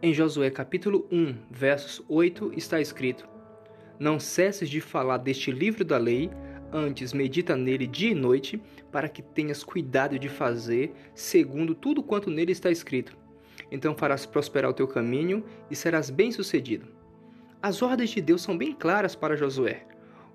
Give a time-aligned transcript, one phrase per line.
[0.00, 3.28] Em Josué capítulo 1, versos 8 está escrito:
[3.98, 6.30] Não cesses de falar deste livro da lei,
[6.72, 12.30] antes medita nele dia e noite, para que tenhas cuidado de fazer segundo tudo quanto
[12.30, 13.16] nele está escrito.
[13.72, 16.86] Então farás prosperar o teu caminho e serás bem-sucedido.
[17.60, 19.84] As ordens de Deus são bem claras para Josué,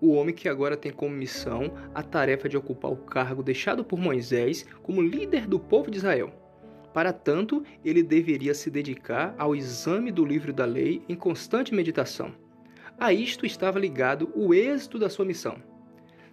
[0.00, 3.98] o homem que agora tem como missão a tarefa de ocupar o cargo deixado por
[3.98, 6.39] Moisés como líder do povo de Israel.
[6.92, 12.34] Para tanto, ele deveria se dedicar ao exame do livro da lei em constante meditação.
[12.98, 15.56] A isto estava ligado o êxito da sua missão.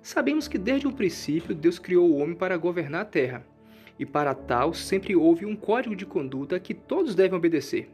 [0.01, 3.45] Sabemos que desde o princípio Deus criou o homem para governar a terra,
[3.99, 7.89] e para tal sempre houve um código de conduta que todos devem obedecer.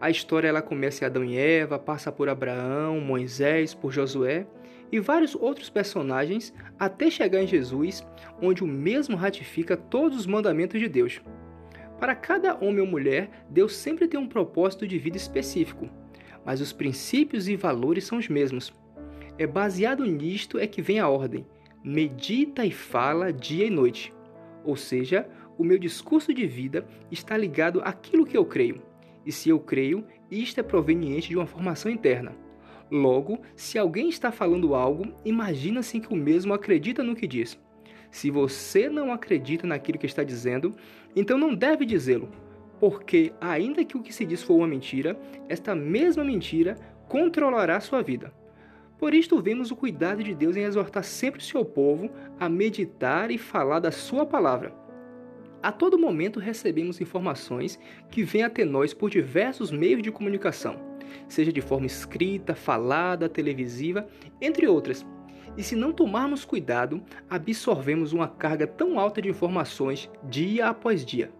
[0.00, 4.46] A história ela começa em Adão e Eva, passa por Abraão, Moisés, por Josué
[4.90, 8.04] e vários outros personagens até chegar em Jesus,
[8.40, 11.20] onde o mesmo ratifica todos os mandamentos de Deus.
[12.00, 15.86] Para cada homem ou mulher, Deus sempre tem um propósito de vida específico,
[16.46, 18.72] mas os princípios e valores são os mesmos.
[19.36, 21.46] É baseado nisto é que vem a ordem:
[21.84, 24.14] medita e fala dia e noite.
[24.64, 25.28] Ou seja,
[25.58, 28.80] o meu discurso de vida está ligado àquilo que eu creio.
[29.26, 32.34] E se eu creio, isto é proveniente de uma formação interna.
[32.90, 37.60] Logo, se alguém está falando algo, imagina-se que o mesmo acredita no que diz.
[38.10, 40.74] Se você não acredita naquilo que está dizendo,
[41.14, 42.28] então não deve dizê-lo,
[42.78, 46.76] porque, ainda que o que se diz for uma mentira, esta mesma mentira
[47.08, 48.32] controlará sua vida.
[48.98, 53.30] Por isto, vemos o cuidado de Deus em exortar sempre o seu povo a meditar
[53.30, 54.74] e falar da sua palavra.
[55.62, 57.78] A todo momento recebemos informações
[58.10, 60.76] que vêm até nós por diversos meios de comunicação,
[61.28, 64.06] seja de forma escrita, falada, televisiva,
[64.40, 65.04] entre outras.
[65.56, 71.32] E se não tomarmos cuidado, absorvemos uma carga tão alta de informações dia após dia,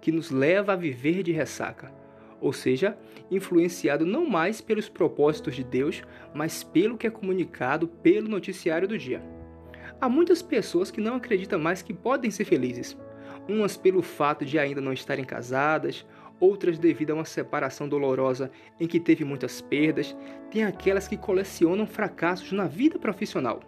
[0.00, 1.92] que nos leva a viver de ressaca,
[2.40, 2.96] ou seja,
[3.30, 6.02] influenciado não mais pelos propósitos de Deus,
[6.34, 9.22] mas pelo que é comunicado pelo noticiário do dia.
[10.00, 12.96] Há muitas pessoas que não acreditam mais que podem ser felizes,
[13.48, 16.06] umas pelo fato de ainda não estarem casadas,
[16.40, 20.16] outras devido a uma separação dolorosa em que teve muitas perdas,
[20.50, 23.60] tem aquelas que colecionam fracassos na vida profissional.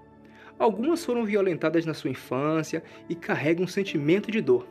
[0.58, 4.66] Algumas foram violentadas na sua infância e carregam um sentimento de dor.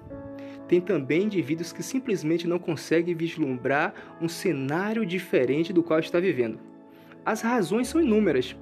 [0.67, 6.59] Tem também indivíduos que simplesmente não conseguem vislumbrar um cenário diferente do qual está vivendo.
[7.25, 8.55] As razões são inúmeras,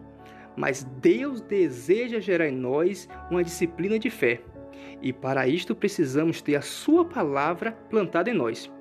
[0.56, 4.42] mas Deus deseja gerar em nós uma disciplina de fé.
[5.02, 8.72] E para isto precisamos ter a Sua palavra plantada em nós.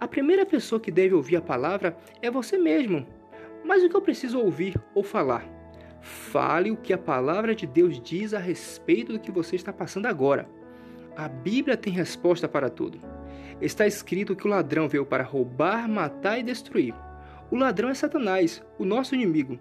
[0.00, 3.06] A primeira pessoa que deve ouvir a palavra é você mesmo.
[3.64, 5.44] Mas o que eu preciso ouvir ou falar?
[6.00, 10.06] Fale o que a palavra de Deus diz a respeito do que você está passando
[10.06, 10.48] agora.
[11.16, 13.00] A Bíblia tem resposta para tudo.
[13.60, 16.94] Está escrito que o ladrão veio para roubar, matar e destruir.
[17.50, 19.58] O ladrão é Satanás, o nosso inimigo,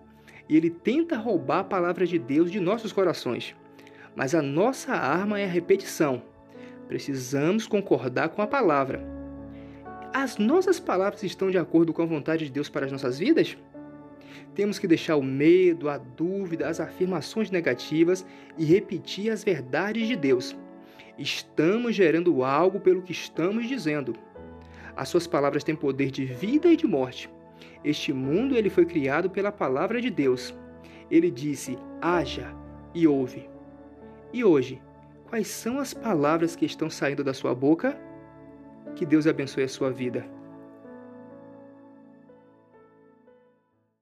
[0.50, 3.55] e ele tenta roubar a palavra de Deus de nossos corações.
[4.15, 6.23] Mas a nossa arma é a repetição.
[6.88, 9.12] Precisamos concordar com a palavra.
[10.13, 13.57] As nossas palavras estão de acordo com a vontade de Deus para as nossas vidas?
[14.53, 18.24] Temos que deixar o medo, a dúvida, as afirmações negativas
[18.56, 20.56] e repetir as verdades de Deus.
[21.18, 24.16] Estamos gerando algo pelo que estamos dizendo.
[24.96, 27.28] As suas palavras têm poder de vida e de morte.
[27.84, 30.53] Este mundo ele foi criado pela palavra de Deus.
[31.09, 32.53] Ele disse: haja
[32.94, 33.50] e ouve.
[34.31, 34.80] E hoje,
[35.28, 38.00] quais são as palavras que estão saindo da sua boca?
[38.96, 40.26] Que Deus abençoe a sua vida.